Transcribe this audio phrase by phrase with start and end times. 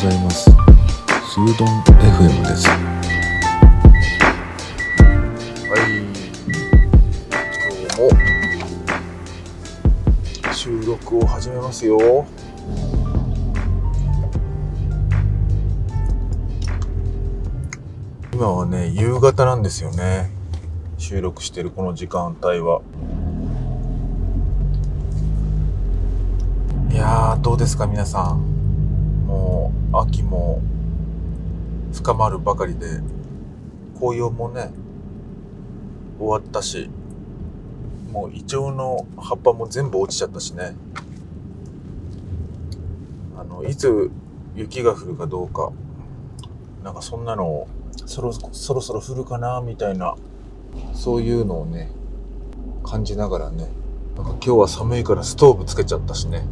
[0.00, 2.68] ございますスードン FM です
[5.68, 5.80] はい、
[7.66, 7.98] 今日
[10.46, 12.28] も収録を始めますよ。
[18.32, 20.30] 今はね、夕方なんですよね。
[20.98, 22.82] 収録してるこの時間帯は。
[26.92, 29.26] いや、どうですか皆さん。
[29.26, 30.60] もう、秋も
[31.92, 33.00] 深まるばかりで、
[33.98, 34.70] 紅葉もね、
[36.18, 36.90] 終わったし、
[38.12, 40.74] もうイチョウの葉っぱも全部落ちちゃったしね。
[43.38, 44.10] あの、いつ
[44.54, 45.72] 雪が降るかどうか、
[46.82, 47.68] なんかそんなのを
[48.06, 50.16] そろそろそろ降るかなみたいな、
[50.94, 51.90] そういうのをね、
[52.82, 53.68] 感じながらね、
[54.16, 56.46] なんか今日は寒いからストーブつけちゃったしね。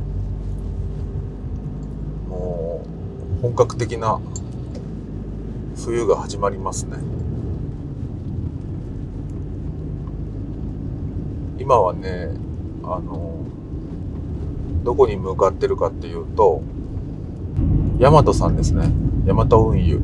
[2.28, 2.86] もう、
[3.42, 4.20] 本格的な
[5.76, 6.96] 冬が始まりますね。
[11.58, 12.30] 今はね、
[12.82, 13.34] あの、
[14.84, 16.62] どこに向かってるかっていうと、
[17.98, 18.90] ヤマトさんですね。
[19.26, 20.00] ヤマト運輸。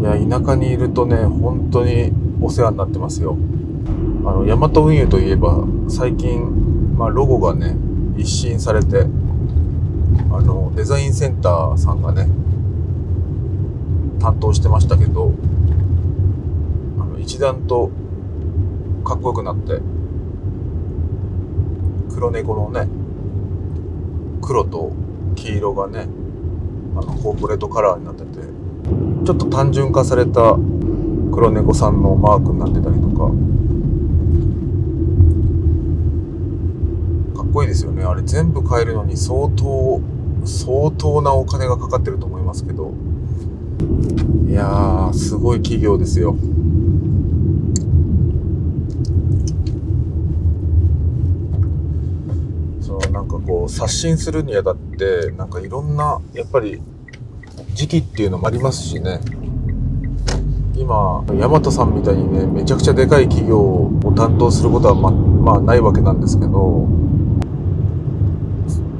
[0.00, 3.36] いや、田舎にいるとね、本当にお世話になってますよ。
[4.24, 7.76] あの、ヤマト運輸といえば、最近、まあ、ロゴがね、
[8.16, 9.06] 一新されて、
[10.30, 12.28] あの、デザインセンターさんがね、
[14.20, 15.32] 担当してましたけど、
[17.00, 17.90] あの、一段と
[19.04, 19.80] かっこよくなって、
[22.14, 22.88] 黒猫のね、
[24.42, 24.92] 黒と
[25.36, 26.06] 黄色がね、
[26.96, 28.40] あの、コーポレートカラーになってて、
[29.24, 30.56] ちょっと単純化された
[31.32, 33.30] 黒猫さんのマークになってたりとか、
[37.48, 38.04] っこいいですよね。
[38.04, 40.00] あれ全部変えるのに相当、
[40.44, 42.92] 相当なお金がかかってると思いますけど、
[44.46, 46.36] いやー、すごい企業ですよ。
[52.80, 56.80] そう、なんかこう、刷新するにあたって、なんかいろんな、やっぱり、
[57.74, 59.20] 時期っていうのもありますしね。
[60.76, 66.88] 今、ヤマトさんみたいにね、めちゃくちゃでかい企業を担当することはま、まあないわけなんですけど、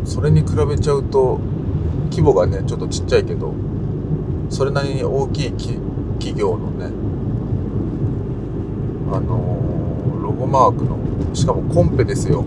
[0.09, 1.39] それに比べちゃうと、
[2.11, 3.53] 規模がね、ちょっとちっちゃいけど、
[4.49, 5.75] それなりに大きいき
[6.19, 6.87] 企業のね、
[9.13, 10.99] あのロゴマークの、
[11.35, 12.47] しかもコンペですよ。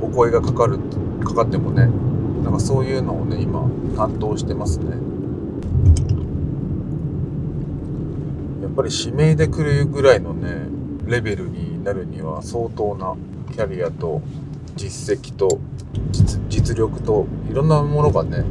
[0.00, 0.78] お声がかかる、
[1.24, 1.90] かかってもね、
[2.44, 4.90] なんかそういうのをね、今、担当してますね。
[8.62, 10.75] やっぱり指名で来るぐらいのね、
[11.06, 13.14] レベルになるには相当な
[13.52, 14.20] キャリアと
[14.74, 15.60] 実績と
[16.48, 18.44] 実力といろんなものがね、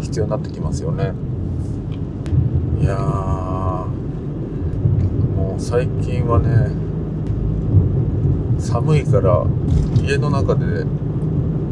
[0.00, 1.12] 必要になってきますよね。
[2.80, 2.96] いや、
[5.36, 6.70] もう最近はね、
[8.58, 9.44] 寒いから
[10.02, 10.84] 家の中で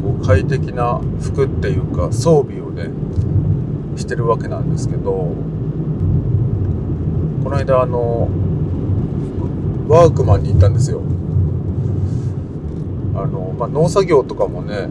[0.03, 2.89] こう快適な服っていうか装備をね、
[3.95, 5.11] してるわけなんですけど、
[7.43, 8.29] この間あの、
[9.87, 11.01] ワークマンに行ったんですよ。
[13.15, 14.89] あの、まあ、農作業とかもね、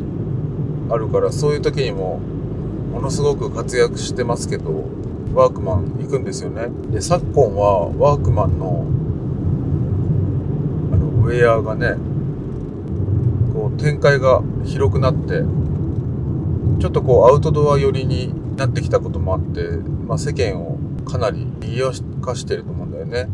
[0.91, 2.19] あるから、そういう時にも、
[2.93, 4.85] ものすごく活躍してますけど、
[5.35, 6.69] ワークマン行くんですよね。
[6.91, 8.87] で、昨今は、ワークマンの、
[10.93, 11.97] あの、ウェアがね、
[13.53, 15.45] こう、展開が広くなって、
[16.81, 21.93] ちょっとこう、アウトドア寄りになってきたこともあって、まあ、世間をかなり賑や
[22.23, 23.29] かしてると思うんだよね。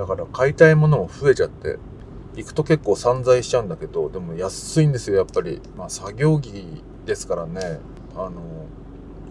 [0.00, 1.76] だから、買いたいものも増えちゃって、
[2.34, 5.60] 行くと結構散財しちゃうんだけど、でも安いんですよ、やっぱり。
[5.76, 7.80] まあ、作業着ですからね。
[8.16, 8.30] あの、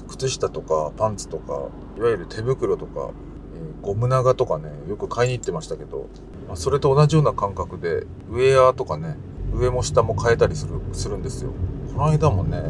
[0.08, 3.10] 靴下とかパンツとか、いわゆる手袋とか、
[3.56, 6.08] えーゴム長とかね、よく買いに行ってましたけど、
[6.48, 9.18] まあ、それと同じような感覚で、ウェアとかね、
[9.52, 11.52] 上も下も変えたりする、するんですよ。
[11.96, 12.62] この間もね、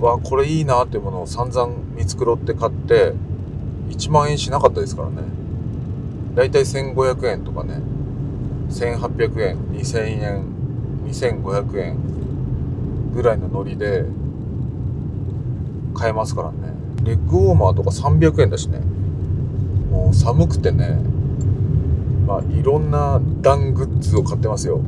[0.00, 3.12] わ、これいいなっていうものを散々見繕って買って、
[3.90, 5.38] 1万円しなかったですからね。
[6.38, 7.80] だいたい1500円とかね、
[8.70, 10.44] 1800円、2000円、
[11.08, 14.04] 2500円ぐらいのノリで
[15.96, 16.74] 買えますからね。
[17.02, 18.78] レッグウォーマーとか300円だしね。
[19.90, 21.00] もう寒くてね、
[22.24, 24.80] まあいろんな暖グッズを買ってますよ。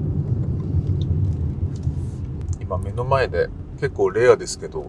[2.60, 3.48] 今目の前で
[3.80, 4.86] 結構レアですけど、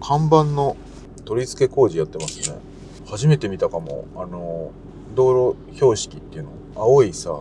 [0.00, 0.76] 看板の
[1.24, 2.58] 取り付け工事やってますね。
[3.06, 4.06] 初めて見たかも。
[4.16, 4.72] あの、
[5.14, 6.50] 道路標識っていうの？
[6.76, 7.40] 青いさ、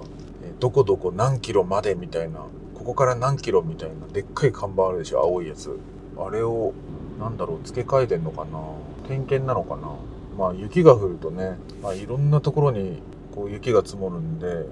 [0.60, 2.40] どこどこ何キロまでみたいな、
[2.74, 5.78] ここから何キロみたいな、でっかい看板あるでしょ、青いやつ。
[6.18, 6.74] あれを
[7.20, 8.60] なんだろう付け替えてんのかな？
[9.08, 9.96] 点検なのかな？
[10.38, 13.02] まあ雪が降るとね、まあ、いろんなところに
[13.34, 14.66] こう雪が積もるんで、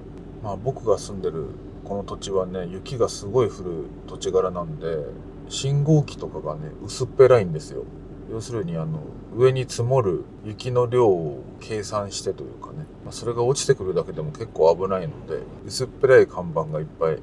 [0.44, 1.48] まあ、僕が住んでる
[1.84, 4.88] この土地はね雪がすごい降る土地柄なんで
[5.50, 7.84] 信号機とかがね薄っぺらいんですよ
[8.30, 9.00] 要するにあの
[9.36, 17.20] 上に積もる雪の量を計算してというかね、まあ、それが落ちてくるだけでも結構危ないので薄っぺらい看板がいっぱい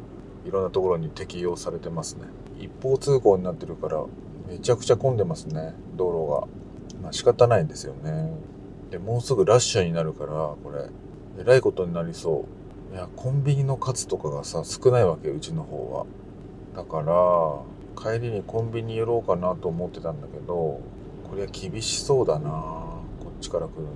[0.47, 2.27] いろんなところに適用されてますね。
[2.59, 4.05] 一方通行になってるから
[4.49, 7.01] めちゃくちゃ混んでますね道路が。
[7.03, 8.31] まあ仕方ないんですよね。
[8.91, 10.89] でもうすぐラッシュになるからこれ
[11.39, 12.47] えらいことになりそ
[12.93, 12.95] う。
[12.95, 16.07] いやコンビニの数とかがさ少ないわけうちの方は。
[16.77, 20.81] だから帰りにコンビニ寄ろうかなと思ってたんだけど
[21.35, 22.49] これは厳しそうだな。
[22.49, 23.89] こっちから来るの。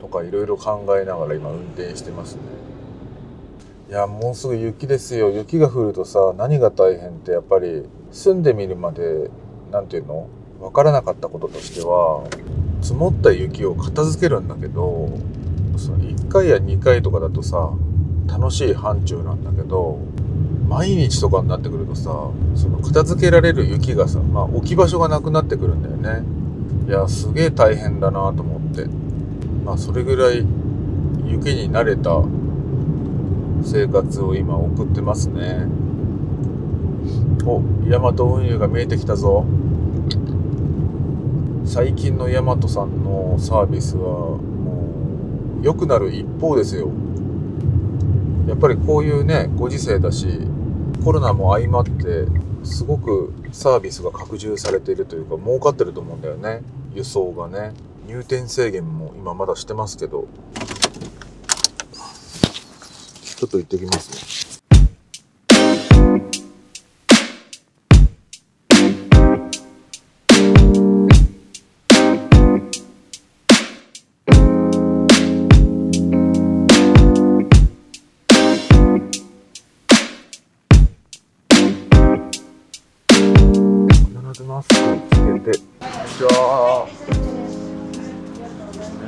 [0.00, 2.42] とかいろいろ考えながら今運転してますね。
[3.90, 5.28] いやもうすぐ雪ですよ。
[5.30, 7.82] 雪が降るとさ何が大変ってやっぱり
[8.12, 9.28] 住んでみるまで
[9.72, 10.28] 何ていうの？
[10.60, 12.28] 分からなかったこととしては
[12.80, 15.08] 積もった雪を片付けるんだけど
[15.76, 17.72] その1回や2回とかだとさ
[18.28, 19.98] 楽しい範疇なんだけど
[20.68, 26.37] 毎日とかになってくるとさその片付けられる雪がさ、まあ、置き場所がなくなってくるんだよね。
[26.88, 28.86] いやすげえ大変だなと思って。
[29.62, 30.38] まあそれぐらい
[31.26, 32.22] 雪に慣れた
[33.62, 35.66] 生活を今送ってますね。
[37.44, 39.44] おヤマト運輸が見えてきたぞ。
[41.66, 46.88] 最近のヤマトさんのサービスはもう良くなる一方ですよ。
[48.46, 50.26] やっぱりこういうねご時世だし
[51.04, 52.24] コロナも相まって
[52.64, 56.62] すごくサービスが拡充されているというか儲かってると思うんだよね。
[56.98, 57.74] 輸送がね
[58.08, 60.26] 入店制限も今まだしてますけど。
[63.36, 64.58] ちょっと行ってきますね。
[83.86, 84.96] 必ずマスクを
[85.38, 85.77] つけて。
[86.18, 86.88] じゃあお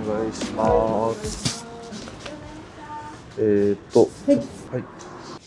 [0.07, 1.67] 願いします
[3.37, 4.43] えー、っとはい、は
[4.79, 4.85] い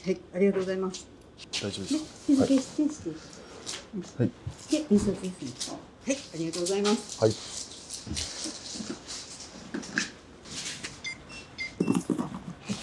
[0.06, 1.08] はい、ありがとうございます。
[1.54, 3.10] 大丈夫でです、日か付指定して、
[4.18, 4.32] はい
[4.72, 5.78] で、印刷ですね。
[6.06, 7.22] はい、ありがとうございます。
[7.22, 7.32] はい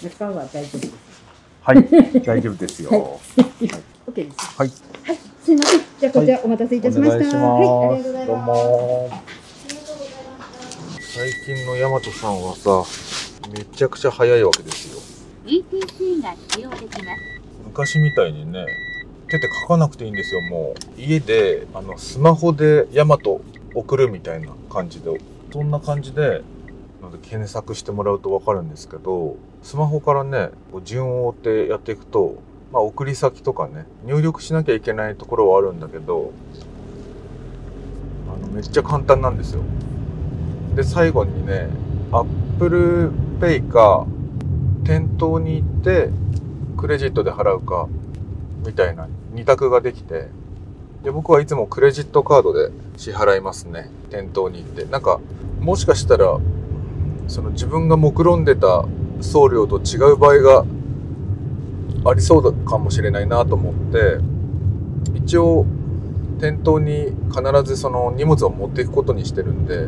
[0.09, 0.93] 中は大丈夫です。
[1.61, 2.89] はい、大丈夫ですよ。
[2.89, 3.01] はい
[3.67, 4.37] はい、 OK です。
[4.57, 4.90] はい、はい、
[5.51, 5.81] すいません。
[5.99, 7.17] じゃあ、こちらお待たせいたしました。
[7.17, 8.47] はい、ありがとうございどうます。
[8.47, 9.09] も。
[11.13, 12.83] 最近のヤマトさんはさ、
[13.51, 15.01] めちゃくちゃ早いわけですよ。
[15.45, 17.21] ETC が使用できます。
[17.65, 18.65] 昔みたいにね、
[19.29, 21.01] 手で書かなくていいんですよ、もう。
[21.01, 23.41] 家で、あの、スマホでヤマト
[23.75, 25.19] 送るみたいな感じで、
[25.51, 26.43] そんな感じで、
[27.01, 32.37] なので検索してもらうとわかるんですけど、スマホからね、こう順を追ってやっていくと、
[32.71, 36.31] まあ、送り先とかね、入力しなきゃいけないところはあるんだけど、
[38.27, 39.61] あの、めっちゃ簡単なんですよ。
[40.75, 41.67] で、最後にね、
[42.11, 44.05] Apple Pay か、
[44.85, 46.09] 店頭に行って、
[46.77, 47.89] クレジットで払うか、
[48.65, 50.29] みたいな二択ができて、
[51.03, 53.89] で、僕はいつもクレジットカードで支払いますね。
[54.09, 54.85] 店頭に行って。
[54.85, 55.19] なんか、
[55.59, 56.39] もしかしたら、
[57.27, 58.85] その自分が目論んでた
[59.19, 60.65] 送料と違う場合が
[62.03, 64.17] ありそうかもしれないなと思って、
[65.15, 65.65] 一応、
[66.39, 69.87] 店頭に必ずその荷物を持っていくことにしてるんで、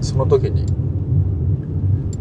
[0.00, 0.66] その時に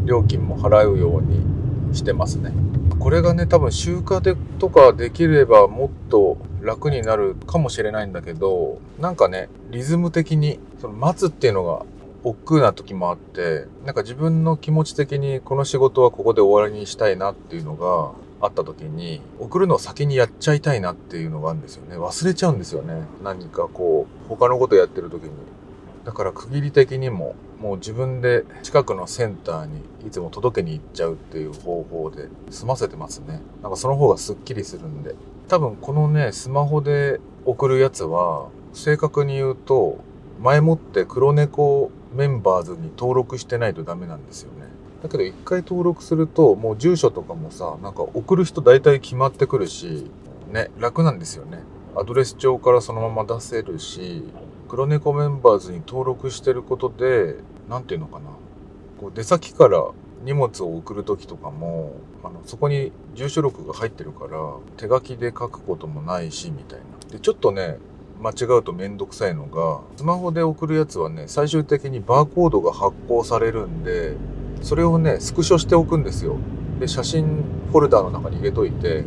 [0.06, 2.54] 料金も払うようにしてますね。
[3.00, 11.84] これがね、多分集荷でとかできればもっと楽になるかもしれないんだけど、なんかね、リズム的に、その待つっていうのが
[12.24, 18.12] 億劫な時もあって、なんか自分の気持ち的にこの仕事はここで終わりにしたいなっていうのが
[18.46, 21.98] あった時に、送るのを先にやっちゃいたいなっていうのがあるんですよね。
[21.98, 23.04] 忘れちゃうんですよね。
[23.24, 25.32] 何かこう、他のことやってる時に。
[26.06, 33.42] だから区切り的にも、もう自分で近くのセンターにいつも届けに行っちゃうっていう方法で済ませてますね。
[33.64, 35.16] なんかその方がスッキリするんで。
[35.48, 39.98] 多分このね、スマホで送るやつは、正確に言うと、
[40.42, 44.68] 前もって黒猫メンバーズに登録してないとダメなんですよね。
[45.04, 50.10] だけど一回登録すると、もう住所とかもさ、なんか送る人大体決まってくるし、
[50.52, 51.60] ね、楽なんですよね。
[51.96, 54.24] アドレス帳からそのまま出せるし、
[54.68, 57.36] 黒猫メンバーズに登録してることで、
[57.70, 58.26] なんていうのかな。
[59.00, 59.84] こう出先から
[60.24, 64.40] 荷物を送る時とかも、あの、そこに住所録が入ってるから、
[64.78, 66.86] 手書きで書くこともないし、みたいな。
[67.12, 67.78] で、ちょっとね、
[68.22, 74.16] 間違うとめんどくさいのがスマホで送るやつはね最終的にバーコードが発行されるんで
[74.62, 76.38] それをねスクショしておくんですよ。
[76.80, 79.06] で写真フォルダーの中に入れといて。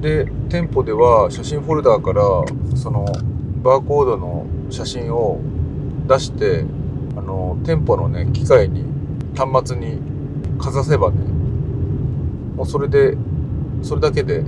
[0.00, 2.22] で店舗では写真フォルダーから
[2.76, 3.06] その
[3.62, 5.40] バーコードの写真を
[6.06, 6.64] 出して
[7.16, 8.84] あの店舗のね機械に
[9.34, 9.98] 端末に
[10.58, 11.16] かざせばね
[12.56, 13.16] もうそれで
[13.82, 14.44] それだけで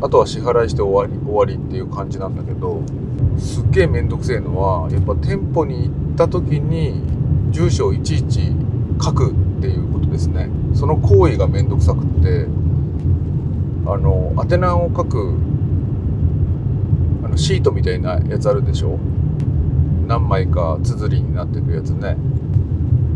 [0.00, 2.82] あとは支払いして終わり終わりっていう感じなんだけど
[3.38, 7.02] すっげえめんどくせえのはやっぱ店舗に行った時に
[7.50, 8.52] 住所をいちいち
[9.02, 10.48] 書くっていうことですね。
[10.74, 12.46] その行為がめんどくさくって
[13.86, 15.34] あの宛名を書く
[17.24, 18.98] あのシートみたいなやつあるでしょ？
[20.06, 22.16] 何枚か綴りになってるやつね。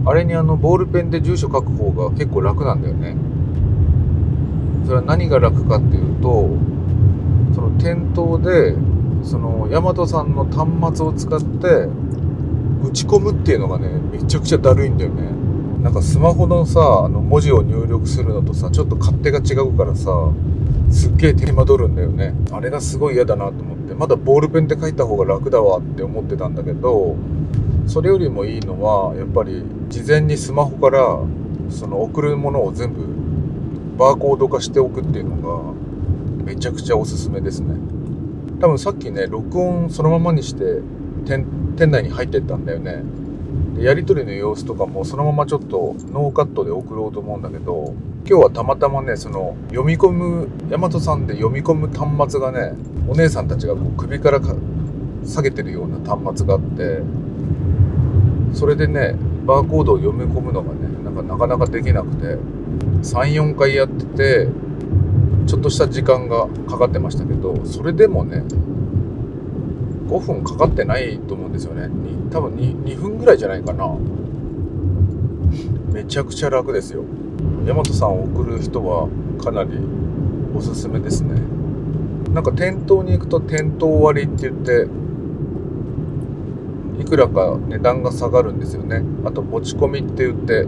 [0.07, 3.17] あれにあのボールペンで住所書く方が結構楽なんだよね。
[4.87, 6.49] それは何が楽かっていうと
[7.55, 8.75] その店頭で
[9.23, 11.89] その大和さんの端末を使って
[12.83, 15.40] 打ち込むっていうのがねめちゃくちゃだるいんだよね。
[15.83, 20.31] なんかスマホのさあの文字を入力するのとさちょっと勝手が違うからさ
[20.91, 22.35] すっげえ手間取るんだよね。
[22.53, 23.95] あれがすごい嫌だなと思って。
[23.95, 27.17] まだボールペンで書いた方が楽だわって思ってたんだけど
[27.87, 31.19] それよりもいいのはやっぱり事前にスマホから
[31.71, 33.03] その送るものを全部
[33.99, 37.75] バーコード化しておくっていうのがめちゃくちゃおすすめですね。
[38.61, 40.81] 多分さっきね録音そのままにして
[41.25, 41.45] 店
[41.91, 43.03] 内に入ってったんだよね。
[43.79, 47.95] やり取りの様子とかもそのままちょっとノーカットで送ろうと思うんだけど
[48.29, 52.75] 今日はたまたまねその読み込む大和さんで読み込む端末がね
[53.09, 54.41] お姉さんたちがこう首から
[55.25, 57.01] 下げてるような端末があって
[58.55, 59.15] それでね
[59.47, 62.37] バーコードを読み込むのがねなんかなかなかできなくて
[63.03, 64.49] 34回やってて
[65.47, 68.45] ちょっとした時間がかかってましたけどそれでもね
[70.11, 71.89] 5分かかってないと思うんですよね。
[72.33, 73.97] 多分 2, 2分ぐらいじゃないかな。
[75.93, 77.05] めちゃくちゃ楽ですよ。
[77.65, 79.09] 大和さんを送る人は
[79.43, 79.71] かなり
[80.55, 81.41] おすすめですね。
[82.35, 84.89] なんか店頭に行くと店頭割って言って
[87.01, 89.03] いくらか値段が下がるんですよね。
[89.25, 90.67] あと持ち込みって言って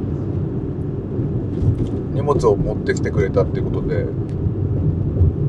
[2.14, 4.06] 荷物を持ってきてくれたっていうことで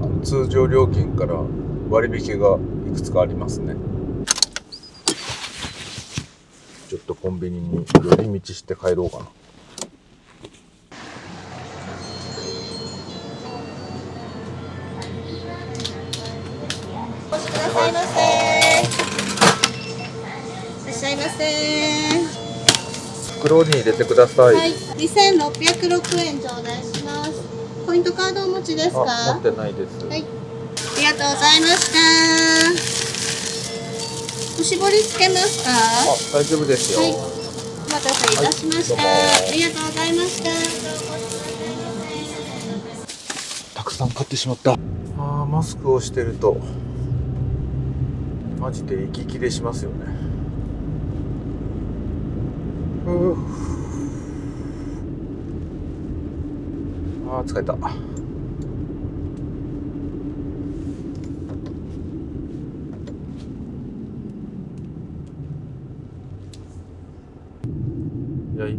[0.01, 1.35] あの通常料金から
[1.93, 2.57] 割引が
[2.87, 3.75] いくつかありますね
[6.89, 9.25] ちょっとコンビニに寄り道して帰ろうかな
[17.31, 18.19] お越しくださいませ。
[20.81, 21.45] いらっしゃいませ。
[23.39, 27.33] 袋に入れてください、はい、二千六百六円頂戴します。
[27.85, 29.05] ポイントカードお持ちですか？
[29.35, 30.15] 持ってないです、い、あ
[31.03, 31.99] りがとうございました。
[34.57, 35.69] おしぼりつけますか？
[35.69, 37.17] あ大丈夫ですよ、はいお
[37.91, 39.01] 待たせいたしました。
[39.01, 40.49] はいありがとうございました。
[43.75, 46.55] たくさん買ってしまったあーマスクをしてると
[48.61, 50.05] マジで息切れしますよね
[57.29, 57.75] あー疲れた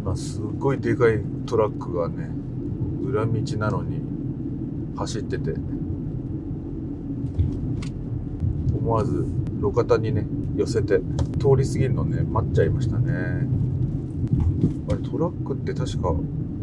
[0.05, 2.29] 今すっごいでかいトラックがね
[3.01, 4.01] 裏道なのに
[4.95, 5.55] 走ってて。
[8.77, 9.25] 思わず
[9.59, 10.99] 路肩にね寄せて
[11.39, 13.47] 通り過ぎるのね待っちゃいましたね。
[14.87, 16.13] あれトラックって確か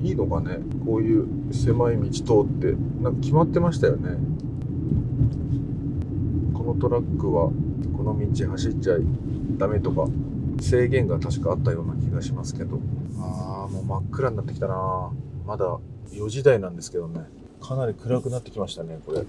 [0.02, 0.58] いいのかね？
[0.86, 4.18] こういう狭い道通ってなんか決まってましたよね。
[6.54, 7.50] このトラックは
[7.96, 8.98] この道走っちゃ
[9.58, 10.06] ダメとか
[10.60, 12.78] 制限が確かあったような気がしますけど。
[13.22, 15.10] ああもう真っ暗になってきたな。
[15.46, 15.78] まだ
[16.10, 17.20] 4時台なんですけどね。
[17.60, 19.20] かなり暗くなってきましたねこれ。
[19.20, 19.22] い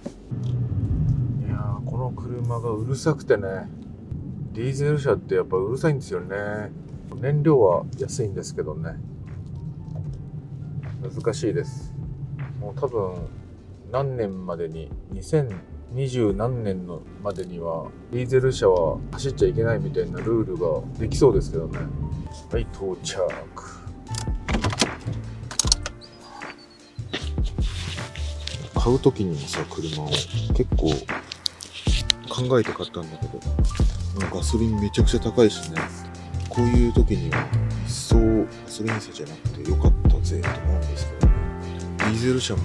[1.49, 3.69] やーこの車がうるさくてね。
[4.53, 6.35] ディーゼル車ってやっぱうるさいんですよね。
[7.15, 8.95] 燃料は安いんですけどね。
[11.15, 11.93] 難しいです。
[12.59, 13.13] もう多分
[13.91, 21.79] 何年までに2020何年のまでにはディーゼル車は走っちゃいけないみたいなルールができそうですけどね。
[22.51, 23.82] はい到着。
[28.83, 30.91] 買う時にもさ車を結構
[32.27, 33.39] 考えて買ったんだけど
[34.35, 35.79] ガソリンめちゃくちゃ高いしね。
[36.49, 37.47] こういう時には
[37.87, 38.21] 一層ガ
[38.67, 42.61] ソリン車じゃなくてよかったぜと思うんですけどディーゼル車も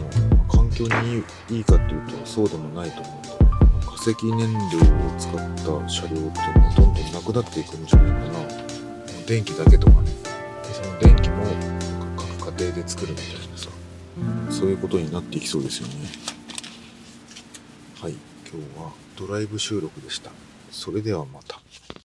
[0.48, 1.22] 環境に
[1.56, 3.28] いいかっていうとそうでもないと思うんで
[3.86, 4.82] 化石燃料を
[5.16, 8.44] 使った車両っていうのはどんどんなくなっていくんじゃないかな。
[9.24, 10.10] 電気だけとかね。
[10.72, 11.44] その電気も
[12.16, 13.47] 各家庭で作るみたいな。
[14.50, 15.94] そういうことになっていきそうですよね。
[18.00, 18.12] はい
[18.50, 20.30] 今日はドライブ収録でした。
[20.70, 21.60] それではまた。